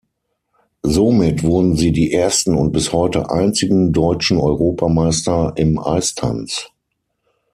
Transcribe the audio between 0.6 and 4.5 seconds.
Somit wurden sie die ersten und bis heute einzigen deutschen